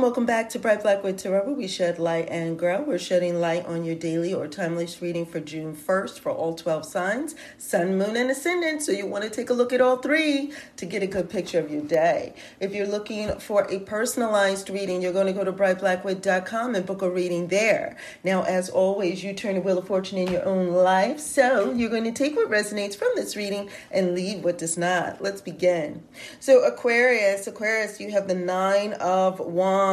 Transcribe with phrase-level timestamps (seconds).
[0.00, 1.52] Welcome, back to Bright Blackwood Tarot.
[1.54, 2.82] We shed light and grow.
[2.82, 6.86] We're shedding light on your daily or timeless reading for June 1st for all 12
[6.86, 8.82] signs, sun, moon, and ascendant.
[8.82, 11.58] So you want to take a look at all three to get a good picture
[11.58, 12.32] of your day.
[12.60, 17.02] If you're looking for a personalized reading, you're going to go to brightblackwood.com and book
[17.02, 17.96] a reading there.
[18.22, 21.18] Now, as always, you turn the wheel of fortune in your own life.
[21.18, 25.20] So you're going to take what resonates from this reading and leave what does not.
[25.20, 26.04] Let's begin.
[26.38, 29.87] So, Aquarius, Aquarius, you have the nine of Wands.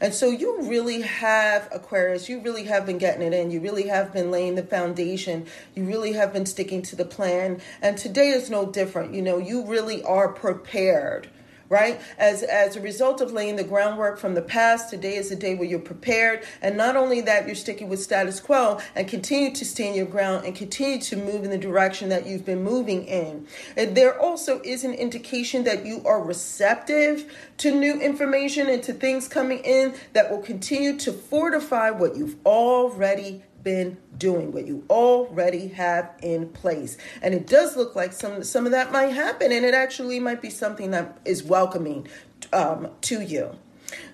[0.00, 3.50] And so you really have, Aquarius, you really have been getting it in.
[3.50, 5.46] You really have been laying the foundation.
[5.74, 7.60] You really have been sticking to the plan.
[7.80, 9.14] And today is no different.
[9.14, 11.28] You know, you really are prepared
[11.68, 12.00] right?
[12.18, 15.54] As as a result of laying the groundwork from the past, today is a day
[15.54, 16.44] where you're prepared.
[16.62, 20.44] And not only that, you're sticking with status quo and continue to stand your ground
[20.44, 23.46] and continue to move in the direction that you've been moving in.
[23.76, 28.92] And there also is an indication that you are receptive to new information and to
[28.92, 34.84] things coming in that will continue to fortify what you've already been doing, what you
[34.90, 36.96] already have in place.
[37.22, 40.40] And it does look like some some of that might happen, and it actually might
[40.40, 42.06] be something that is welcoming
[42.52, 43.58] um, to you.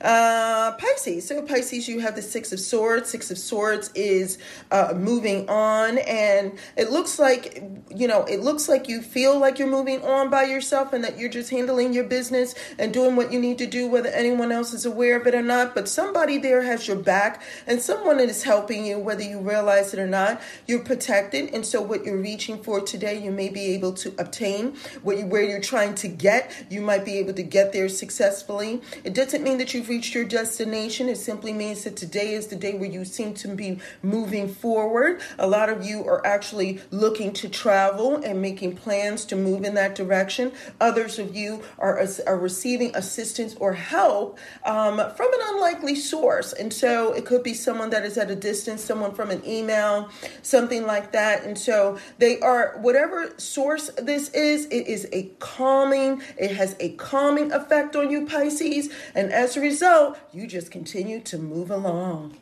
[0.00, 1.26] Uh, Pisces.
[1.28, 3.10] So Pisces, you have the Six of Swords.
[3.10, 4.38] Six of Swords is
[4.70, 7.62] uh, moving on, and it looks like
[7.94, 11.18] you know it looks like you feel like you're moving on by yourself, and that
[11.18, 14.72] you're just handling your business and doing what you need to do, whether anyone else
[14.72, 15.74] is aware of it or not.
[15.74, 20.00] But somebody there has your back, and someone is helping you, whether you realize it
[20.00, 20.40] or not.
[20.66, 24.76] You're protected, and so what you're reaching for today, you may be able to obtain.
[25.02, 28.80] What you, where you're trying to get, you might be able to get there successfully.
[29.04, 31.08] It doesn't mean that you've reached your destination.
[31.08, 35.20] It simply means that today is the day where you seem to be moving forward.
[35.38, 39.74] A lot of you are actually looking to travel and making plans to move in
[39.74, 40.52] that direction.
[40.80, 46.52] Others of you are, are receiving assistance or help um, from an unlikely source.
[46.52, 50.08] And so it could be someone that is at a distance, someone from an email,
[50.42, 51.44] something like that.
[51.44, 56.90] And so they are, whatever source this is, it is a calming, it has a
[56.92, 58.90] calming effect on you, Pisces.
[59.14, 62.36] And as a result, you just continue to move along.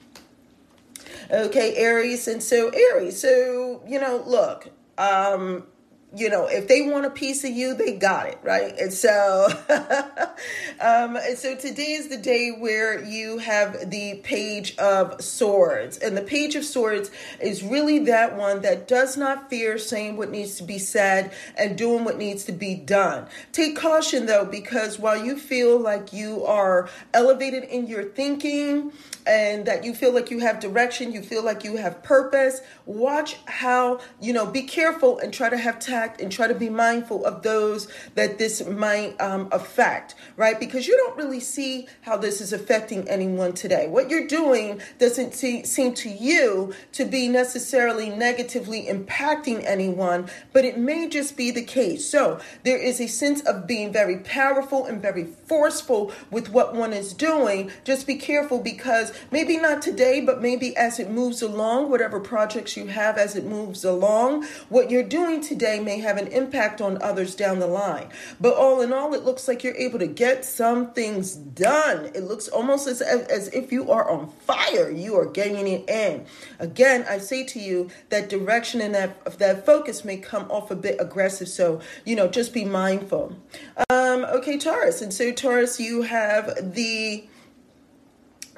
[1.30, 2.26] Okay, Aries.
[2.28, 5.64] And so, Aries, so, you know, look, um,
[6.16, 8.74] you know, if they want a piece of you, they got it, right?
[8.78, 9.46] And so,
[10.80, 16.16] um, and so today is the day where you have the Page of Swords, and
[16.16, 17.10] the Page of Swords
[17.42, 21.76] is really that one that does not fear saying what needs to be said and
[21.76, 23.26] doing what needs to be done.
[23.52, 28.92] Take caution though, because while you feel like you are elevated in your thinking
[29.26, 33.36] and that you feel like you have direction, you feel like you have purpose, watch
[33.44, 34.46] how you know.
[34.46, 38.38] Be careful and try to have time and try to be mindful of those that
[38.38, 40.58] this might um, affect, right?
[40.58, 43.88] Because you don't really see how this is affecting anyone today.
[43.88, 50.64] What you're doing doesn't see, seem to you to be necessarily negatively impacting anyone, but
[50.64, 52.08] it may just be the case.
[52.08, 56.92] So there is a sense of being very powerful and very forceful with what one
[56.92, 57.70] is doing.
[57.84, 62.76] Just be careful because maybe not today, but maybe as it moves along, whatever projects
[62.76, 67.00] you have as it moves along, what you're doing today may have an impact on
[67.00, 68.08] others down the line.
[68.38, 72.10] But all in all, it looks like you're able to get some things done.
[72.14, 74.90] It looks almost as, as if you are on fire.
[74.90, 76.26] You are getting it in.
[76.58, 80.76] Again, I say to you that direction and that, that focus may come off a
[80.76, 81.48] bit aggressive.
[81.48, 83.34] So, you know, just be mindful.
[83.88, 85.00] Um, okay, Taurus.
[85.00, 87.24] And so, Taurus, you have the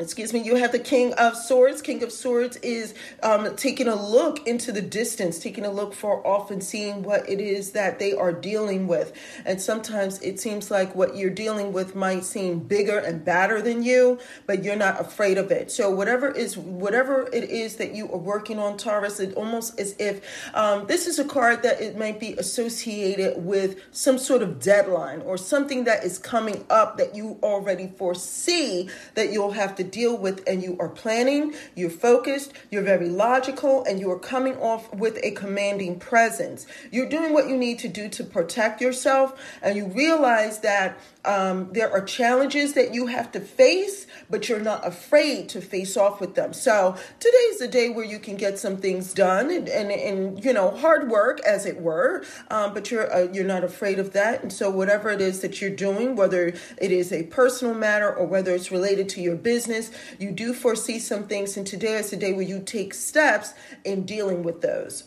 [0.00, 1.82] excuse me, you have the King of Swords.
[1.82, 6.26] King of Swords is um, taking a look into the distance, taking a look far
[6.26, 9.12] off and seeing what it is that they are dealing with.
[9.44, 13.82] And sometimes it seems like what you're dealing with might seem bigger and badder than
[13.82, 15.70] you, but you're not afraid of it.
[15.70, 19.94] So whatever is whatever it is that you are working on, Taurus, it almost as
[19.98, 20.22] if
[20.54, 25.20] um, this is a card that it might be associated with some sort of deadline
[25.22, 30.16] or something that is coming up that you already foresee that you'll have to deal
[30.16, 34.92] with and you are planning, you're focused, you're very logical, and you are coming off
[34.94, 36.66] with a commanding presence.
[36.90, 41.72] You're doing what you need to do to protect yourself, and you realize that um,
[41.72, 46.20] there are challenges that you have to face, but you're not afraid to face off
[46.20, 46.52] with them.
[46.52, 50.52] So today's the day where you can get some things done and, and, and you
[50.52, 54.42] know, hard work as it were, um, but you're, uh, you're not afraid of that.
[54.42, 58.26] And so whatever it is that you're doing, whether it is a personal matter or
[58.26, 59.79] whether it's related to your business,
[60.18, 61.56] you do foresee some things.
[61.56, 63.54] And today is the day where you take steps
[63.84, 65.04] in dealing with those.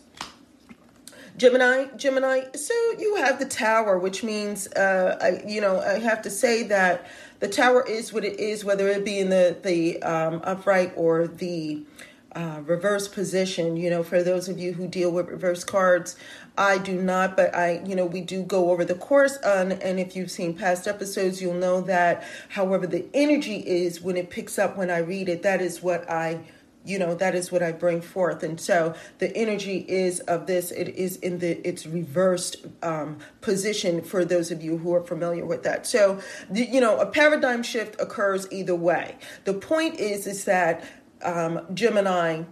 [1.35, 2.45] Gemini, Gemini.
[2.55, 6.63] So you have the Tower, which means, uh, I, you know, I have to say
[6.63, 7.07] that
[7.39, 11.27] the Tower is what it is, whether it be in the the um, upright or
[11.27, 11.83] the
[12.35, 13.77] uh, reverse position.
[13.77, 16.15] You know, for those of you who deal with reverse cards,
[16.57, 19.99] I do not, but I, you know, we do go over the course on, and
[19.99, 22.23] if you've seen past episodes, you'll know that.
[22.49, 25.43] However, the energy is when it picks up when I read it.
[25.43, 26.41] That is what I
[26.85, 30.71] you know that is what i bring forth and so the energy is of this
[30.71, 35.45] it is in the its reversed um, position for those of you who are familiar
[35.45, 36.19] with that so
[36.51, 39.15] you know a paradigm shift occurs either way
[39.45, 40.83] the point is is that
[41.23, 42.43] um, gemini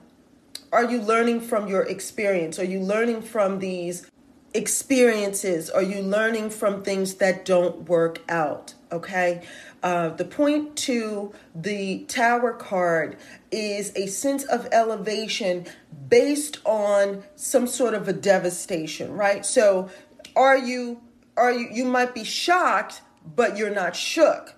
[0.71, 2.57] are you learning from your experience?
[2.57, 4.09] Are you learning from these
[4.53, 5.69] experiences?
[5.69, 8.73] Are you learning from things that don't work out?
[8.91, 9.41] Okay?
[9.83, 13.17] Uh, the point to the tower card
[13.51, 15.65] is a sense of elevation
[16.07, 19.45] based on some sort of a devastation, right?
[19.45, 19.89] So,
[20.35, 21.01] are you
[21.35, 23.01] are you you might be shocked,
[23.35, 24.53] but you're not shook,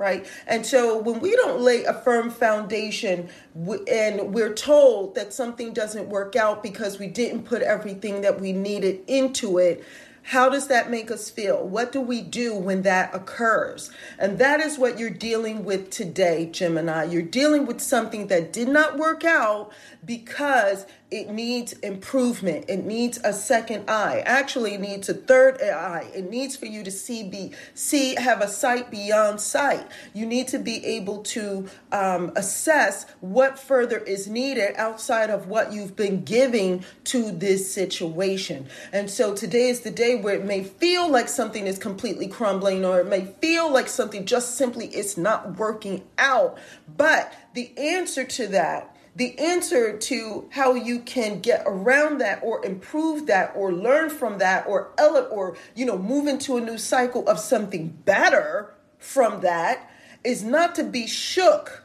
[0.00, 0.26] right?
[0.46, 6.08] And so when we don't lay a firm foundation and we're told that something doesn't
[6.08, 9.84] work out because we didn't put everything that we needed into it,
[10.22, 11.66] how does that make us feel?
[11.66, 13.90] What do we do when that occurs?
[14.18, 17.04] And that is what you're dealing with today, Gemini.
[17.04, 19.70] You're dealing with something that did not work out
[20.04, 22.66] because it needs improvement.
[22.68, 24.22] It needs a second eye.
[24.24, 26.08] Actually, it needs a third eye.
[26.14, 29.86] It needs for you to see, be see, have a sight beyond sight.
[30.14, 35.72] You need to be able to um, assess what further is needed outside of what
[35.72, 38.68] you've been giving to this situation.
[38.92, 42.84] And so today is the day where it may feel like something is completely crumbling,
[42.84, 46.56] or it may feel like something just simply is not working out.
[46.96, 52.64] But the answer to that the answer to how you can get around that or
[52.64, 56.78] improve that or learn from that or ele- or you know move into a new
[56.78, 59.90] cycle of something better from that
[60.24, 61.84] is not to be shook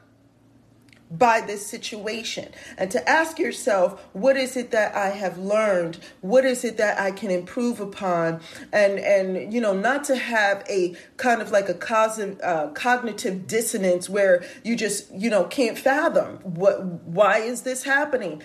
[1.12, 2.50] by this situation.
[2.78, 6.00] And to ask yourself what is it that i have learned?
[6.22, 8.42] What is it that i can improve upon?
[8.74, 13.48] And and you know not to have a kind of like a cognitive, uh, cognitive
[13.48, 18.42] dissonance where you just you know can't fathom what why is this happening?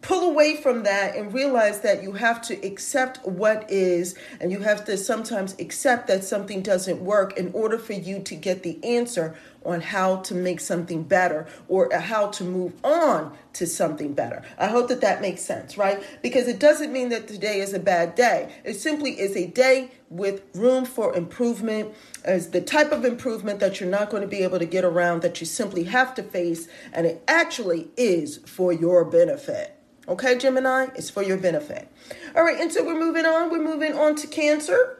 [0.00, 4.60] Pull away from that and realize that you have to accept what is and you
[4.60, 8.82] have to sometimes accept that something doesn't work in order for you to get the
[8.82, 14.42] answer on how to make something better or how to move on to something better.
[14.58, 16.02] I hope that that makes sense, right?
[16.22, 18.52] Because it doesn't mean that today is a bad day.
[18.64, 21.92] It simply is a day with room for improvement,
[22.24, 25.22] as the type of improvement that you're not going to be able to get around,
[25.22, 29.76] that you simply have to face, and it actually is for your benefit.
[30.06, 31.88] Okay, Gemini, it's for your benefit.
[32.36, 33.50] All right, and so we're moving on.
[33.50, 34.98] We're moving on to Cancer.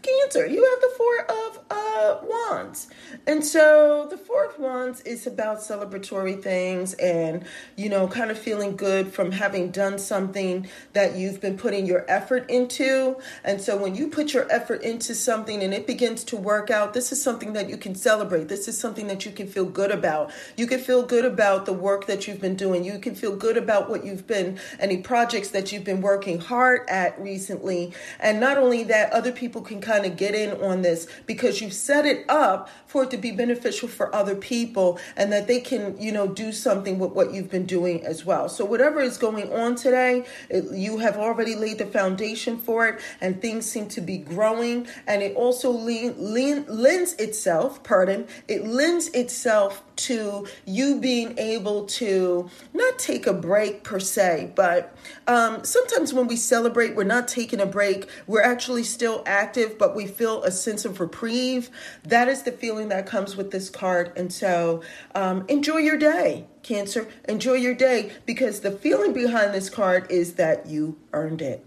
[0.00, 2.88] Cancer, you have the Four of uh, Wands.
[3.26, 7.44] And so the Four of Wands is about celebratory things and,
[7.76, 12.04] you know, kind of feeling good from having done something that you've been putting your
[12.08, 13.16] effort into.
[13.44, 16.94] And so when you put your effort into something and it begins to work out,
[16.94, 18.48] this is something that you can celebrate.
[18.48, 20.32] This is something that you can feel good about.
[20.56, 22.84] You can feel good about the work that you've been doing.
[22.84, 26.88] You can feel good about what you've been, any projects that you've been working hard
[26.88, 27.92] at recently.
[28.18, 31.70] And not only that, other people can kind of get in on this because you
[31.70, 36.00] set it up for it to be beneficial for other people and that they can,
[36.00, 38.48] you know, do something with what you've been doing as well.
[38.48, 43.00] So whatever is going on today, it, you have already laid the foundation for it
[43.20, 48.66] and things seem to be growing and it also lean, lean, lends itself, pardon, it
[48.66, 54.94] lends itself to you being able to not take a break per se, but
[55.26, 58.08] um, sometimes when we celebrate, we're not taking a break.
[58.26, 61.70] We're actually still active, but we feel a sense of reprieve.
[62.04, 64.12] That is the feeling that comes with this card.
[64.16, 64.82] And so
[65.14, 67.08] um, enjoy your day, Cancer.
[67.28, 71.66] Enjoy your day because the feeling behind this card is that you earned it.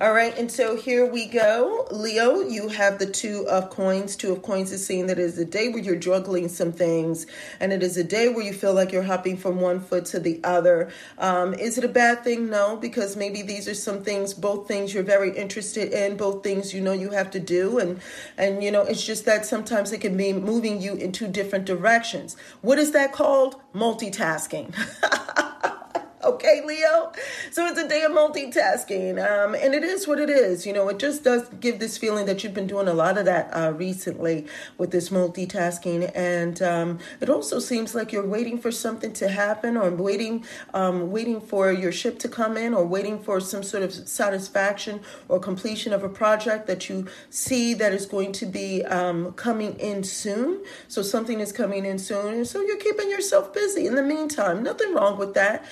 [0.00, 1.86] All right, and so here we go.
[1.92, 4.16] Leo, you have the two of coins.
[4.16, 7.28] Two of coins is saying that it is a day where you're juggling some things,
[7.60, 10.18] and it is a day where you feel like you're hopping from one foot to
[10.18, 10.90] the other.
[11.18, 12.50] Um, is it a bad thing?
[12.50, 16.74] No, because maybe these are some things, both things you're very interested in, both things
[16.74, 18.00] you know you have to do, and
[18.36, 21.66] and you know it's just that sometimes it can be moving you in two different
[21.66, 22.36] directions.
[22.62, 23.60] What is that called?
[23.72, 24.74] Multitasking.
[26.34, 27.12] okay, Leo?
[27.50, 29.18] So it's a day of multitasking.
[29.18, 30.66] Um, and it is what it is.
[30.66, 33.24] You know, it just does give this feeling that you've been doing a lot of
[33.26, 34.46] that uh, recently
[34.78, 36.10] with this multitasking.
[36.14, 41.10] And um, it also seems like you're waiting for something to happen or waiting, um,
[41.10, 45.38] waiting for your ship to come in or waiting for some sort of satisfaction or
[45.38, 50.02] completion of a project that you see that is going to be um, coming in
[50.02, 50.62] soon.
[50.88, 52.34] So something is coming in soon.
[52.34, 54.62] And so you're keeping yourself busy in the meantime.
[54.62, 55.64] Nothing wrong with that.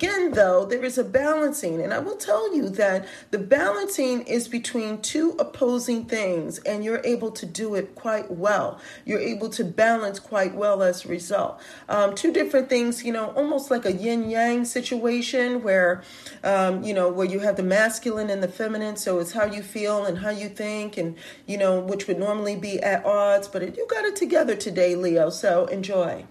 [0.00, 1.82] Again, though, there is a balancing.
[1.82, 7.02] And I will tell you that the balancing is between two opposing things, and you're
[7.04, 8.80] able to do it quite well.
[9.04, 11.60] You're able to balance quite well as a result.
[11.90, 16.02] Um, two different things, you know, almost like a yin yang situation where,
[16.44, 18.96] um, you know, where you have the masculine and the feminine.
[18.96, 21.14] So it's how you feel and how you think, and,
[21.46, 25.28] you know, which would normally be at odds, but you got it together today, Leo.
[25.28, 26.24] So enjoy.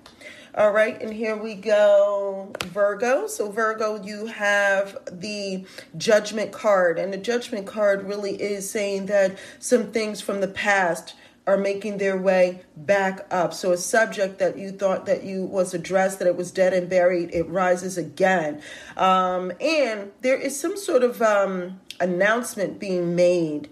[0.60, 3.28] All right, and here we go, Virgo.
[3.28, 5.64] So, Virgo, you have the
[5.96, 11.16] judgment card, and the judgment card really is saying that some things from the past
[11.48, 13.54] are making their way back up.
[13.54, 16.90] So a subject that you thought that you was addressed, that it was dead and
[16.90, 18.62] buried, it rises again.
[18.98, 23.70] Um, and there is some sort of um, announcement being made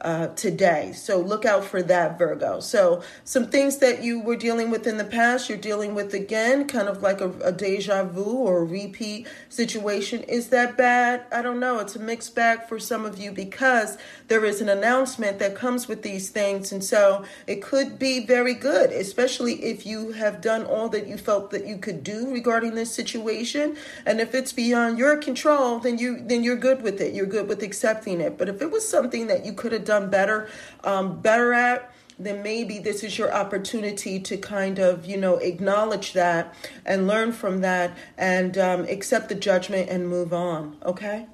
[0.00, 0.92] uh, today.
[0.94, 2.60] So look out for that, Virgo.
[2.60, 6.66] So some things that you were dealing with in the past, you're dealing with again,
[6.68, 10.22] kind of like a, a deja vu or a repeat situation.
[10.24, 11.24] Is that bad?
[11.32, 11.80] I don't know.
[11.80, 15.88] It's a mixed bag for some of you because there is an announcement that comes
[15.88, 16.70] with these things.
[16.70, 21.16] And so it could be very good, especially if you have done all that you
[21.16, 23.76] felt that you could do regarding this situation.
[24.06, 27.14] And if it's beyond your control, then you then you're good with it.
[27.14, 28.38] You're good with accepting it.
[28.38, 30.48] But if it was something that you could have done better,
[30.84, 36.12] um, better at, then maybe this is your opportunity to kind of, you know, acknowledge
[36.12, 36.54] that
[36.84, 40.76] and learn from that and um, accept the judgment and move on.
[40.84, 41.26] Okay?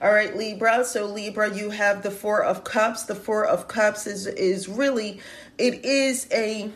[0.00, 0.84] All right, Libra.
[0.84, 3.04] So Libra, you have the Four of Cups.
[3.04, 5.20] The Four of Cups is is really,
[5.56, 6.70] it is a.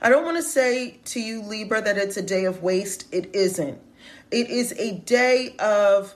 [0.00, 3.06] I don't want to say to you, Libra, that it's a day of waste.
[3.12, 3.78] It isn't.
[4.30, 6.14] It is a day of.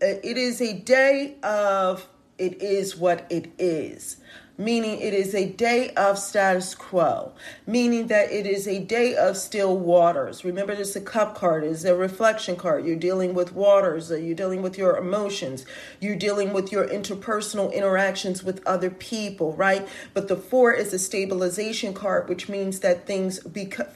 [0.00, 2.06] It is a day of
[2.38, 4.16] it is what it is
[4.56, 7.32] meaning it is a day of status quo,
[7.66, 10.44] meaning that it is a day of still waters.
[10.44, 12.86] Remember, this is a cup card, is a reflection card.
[12.86, 15.66] You're dealing with waters, uh, you're dealing with your emotions,
[16.00, 19.86] you're dealing with your interpersonal interactions with other people, right?
[20.12, 23.40] But the four is a stabilization card, which means that things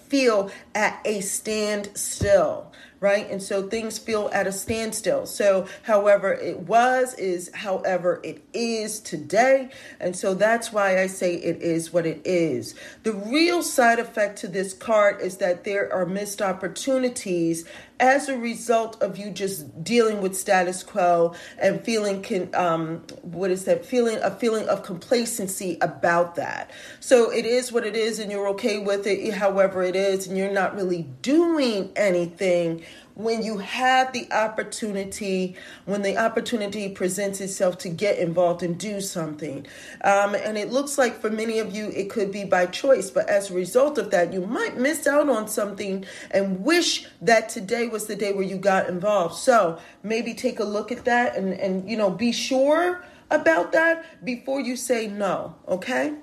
[0.09, 3.31] feel at a standstill right?
[3.31, 5.27] And so things feel at a standstill.
[5.27, 9.71] So, however it was is however it is today.
[10.01, 12.75] And so that's why I say it is what it is.
[13.05, 17.65] The real side effect to this card is that there are missed opportunities
[18.01, 23.51] as a result of you just dealing with status quo and feeling can um what
[23.51, 23.85] is that?
[23.85, 26.71] Feeling a feeling of complacency about that.
[27.01, 30.37] So it is what it is and you're okay with it however it is and
[30.37, 32.85] you're not really doing anything
[33.19, 35.57] when you have the opportunity,
[35.87, 39.67] when the opportunity presents itself to get involved and do something.
[40.05, 43.29] Um, and it looks like for many of you, it could be by choice, but
[43.29, 47.89] as a result of that, you might miss out on something and wish that today
[47.89, 49.35] was the day where you got involved.
[49.35, 54.25] So maybe take a look at that and, and you know, be sure about that
[54.25, 56.15] before you say no, okay?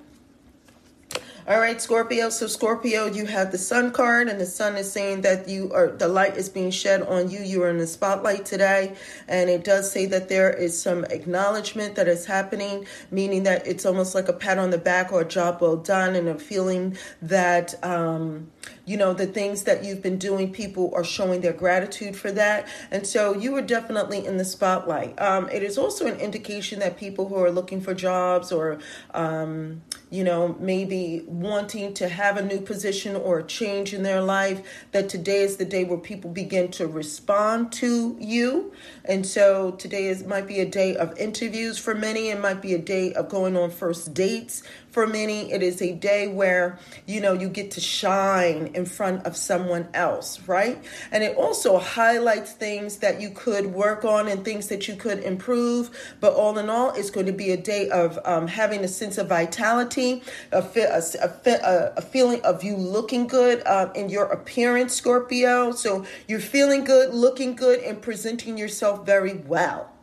[1.48, 2.30] All right, Scorpio.
[2.30, 5.90] So Scorpio, you have the sun card, and the sun is saying that you are
[5.90, 7.40] the light is being shed on you.
[7.40, 8.96] You are in the spotlight today,
[9.28, 13.86] and it does say that there is some acknowledgement that is happening, meaning that it's
[13.86, 16.98] almost like a pat on the back or a job well done, and a feeling
[17.22, 18.50] that um,
[18.86, 22.68] you know the things that you've been doing, people are showing their gratitude for that,
[22.92, 25.20] and so you are definitely in the spotlight.
[25.22, 28.80] Um, it is also an indication that people who are looking for jobs or
[29.14, 29.82] um,
[30.16, 34.62] you know, maybe wanting to have a new position or a change in their life,
[34.92, 38.72] that today is the day where people begin to respond to you.
[39.04, 42.30] And so today is might be a day of interviews for many.
[42.30, 45.52] It might be a day of going on first dates for many.
[45.52, 49.88] It is a day where, you know, you get to shine in front of someone
[49.94, 50.78] else, right?
[51.12, 55.20] And it also highlights things that you could work on and things that you could
[55.20, 55.90] improve.
[56.20, 59.18] But all in all, it's going to be a day of um, having a sense
[59.18, 64.94] of vitality, a, a, a, a feeling of you looking good uh, in your appearance,
[64.94, 65.72] Scorpio.
[65.72, 69.95] So you're feeling good, looking good, and presenting yourself very well.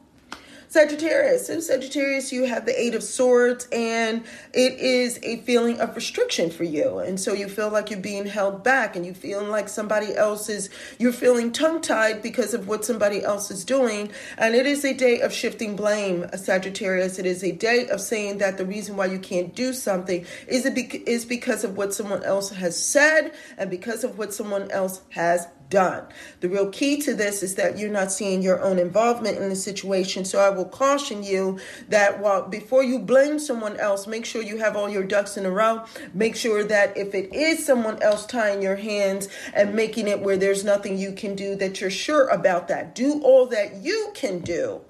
[0.72, 1.48] Sagittarius.
[1.48, 4.24] So Sagittarius, you have the Eight of Swords, and
[4.54, 6.96] it is a feeling of restriction for you.
[6.96, 10.48] And so you feel like you're being held back, and you feeling like somebody else
[10.48, 14.10] is, you're feeling tongue tied because of what somebody else is doing.
[14.38, 17.18] And it is a day of shifting blame, Sagittarius.
[17.18, 20.64] It is a day of saying that the reason why you can't do something is,
[20.64, 24.70] it be- is because of what someone else has said and because of what someone
[24.70, 26.04] else has done.
[26.40, 29.56] The real key to this is that you're not seeing your own involvement in the
[29.56, 30.24] situation.
[30.26, 34.58] So I will caution you that while before you blame someone else, make sure you
[34.58, 35.84] have all your ducks in a row.
[36.12, 40.36] Make sure that if it is someone else tying your hands and making it where
[40.36, 42.94] there's nothing you can do, that you're sure about that.
[42.94, 44.82] Do all that you can do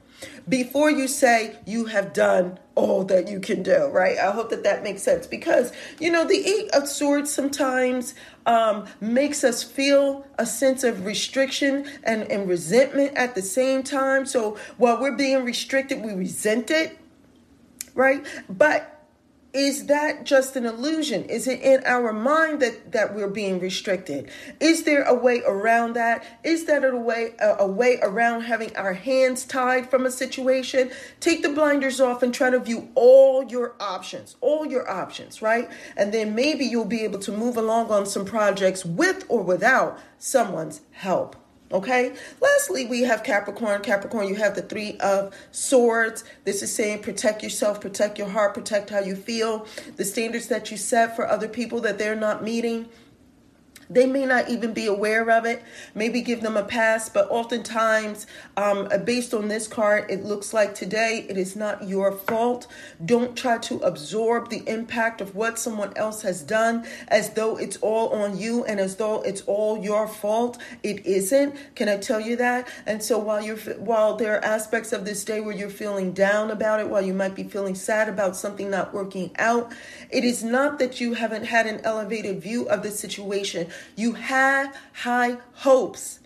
[0.48, 4.18] before you say you have done all that you can do, right?
[4.18, 8.14] I hope that that makes sense because, you know, the Eight of Swords sometimes
[8.46, 14.26] um, makes us feel a sense of restriction and, and resentment at the same time.
[14.26, 16.98] So while we're being restricted, we resent it,
[17.94, 18.24] right?
[18.48, 19.01] But
[19.52, 21.24] is that just an illusion?
[21.24, 24.30] Is it in our mind that, that we're being restricted?
[24.60, 26.24] Is there a way around that?
[26.42, 30.90] Is that a way a, a way around having our hands tied from a situation?
[31.20, 35.68] Take the blinders off and try to view all your options, all your options, right?
[35.98, 39.98] And then maybe you'll be able to move along on some projects with or without
[40.18, 41.36] someone's help.
[41.72, 42.14] Okay.
[42.40, 43.80] Lastly, we have Capricorn.
[43.82, 46.22] Capricorn, you have the three of swords.
[46.44, 49.66] This is saying protect yourself, protect your heart, protect how you feel.
[49.96, 52.88] The standards that you set for other people that they're not meeting
[53.92, 55.62] they may not even be aware of it.
[55.94, 60.74] Maybe give them a pass, but oftentimes, um, based on this card, it looks like
[60.74, 62.66] today it is not your fault.
[63.04, 67.76] Don't try to absorb the impact of what someone else has done as though it's
[67.78, 70.58] all on you and as though it's all your fault.
[70.82, 71.54] It isn't.
[71.74, 72.68] Can I tell you that?
[72.86, 76.50] And so while you're while there are aspects of this day where you're feeling down
[76.50, 79.72] about it, while you might be feeling sad about something not working out,
[80.10, 83.68] it is not that you haven't had an elevated view of the situation.
[83.96, 86.20] You had high hopes.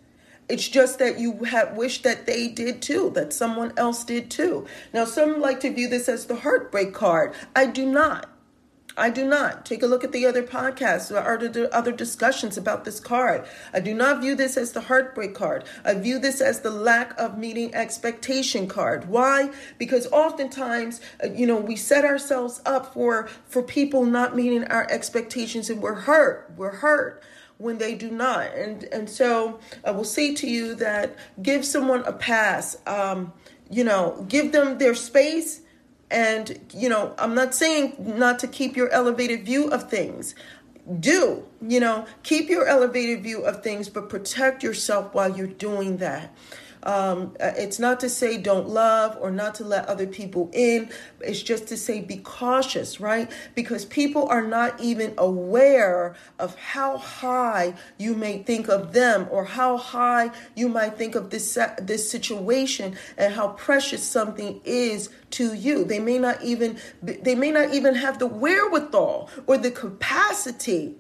[0.48, 4.66] It's just that you have wished that they did too, that someone else did too.
[4.92, 7.34] Now, some like to view this as the heartbreak card.
[7.54, 8.30] I do not.
[8.98, 9.66] I do not.
[9.66, 13.44] Take a look at the other podcasts or other discussions about this card.
[13.74, 15.64] I do not view this as the heartbreak card.
[15.84, 19.08] I view this as the lack of meeting expectation card.
[19.08, 19.50] Why?
[19.76, 24.90] Because oftentimes, uh, you know, we set ourselves up for for people not meeting our
[24.90, 26.50] expectations and we're hurt.
[26.56, 27.22] We're hurt
[27.58, 28.54] when they do not.
[28.54, 32.76] And and so I will say to you that give someone a pass.
[32.86, 33.32] Um,
[33.70, 35.60] you know, give them their space.
[36.10, 40.34] And you know, I'm not saying not to keep your elevated view of things.
[41.00, 42.06] Do you know?
[42.22, 46.32] Keep your elevated view of things, but protect yourself while you're doing that.
[46.86, 50.88] Um, uh, it's not to say don't love or not to let other people in.
[51.20, 53.28] It's just to say be cautious, right?
[53.56, 59.44] Because people are not even aware of how high you may think of them or
[59.44, 65.54] how high you might think of this this situation and how precious something is to
[65.54, 65.82] you.
[65.82, 70.94] They may not even they may not even have the wherewithal or the capacity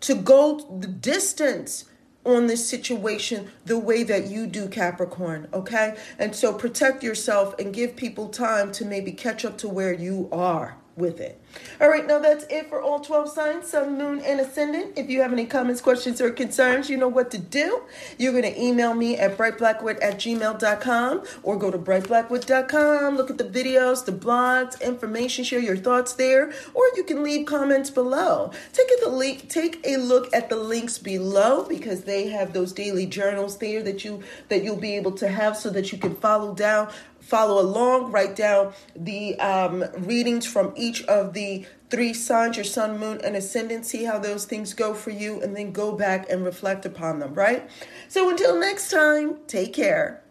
[0.00, 1.86] to go the distance
[2.24, 5.96] on this situation the way that you do, Capricorn, okay?
[6.18, 10.28] And so protect yourself and give people time to maybe catch up to where you
[10.32, 11.40] are with it.
[11.80, 14.98] All right, now that's it for all 12 signs, sun, moon, and ascendant.
[14.98, 17.82] If you have any comments, questions, or concerns, you know what to do.
[18.18, 23.38] You're going to email me at brightblackwood at gmail.com or go to brightblackwood.com, look at
[23.38, 28.50] the videos, the blogs, information, share your thoughts there, or you can leave comments below.
[28.72, 33.06] Take a, link, take a look at the links below because they have those daily
[33.06, 36.54] journals there that you that you'll be able to have so that you can follow
[36.54, 36.90] down
[37.28, 42.98] follow along, write down the um, readings from each of the three signs your sun,
[42.98, 43.84] moon, and ascendant.
[43.84, 47.34] See how those things go for you, and then go back and reflect upon them,
[47.34, 47.68] right?
[48.08, 50.22] So until next time, take care.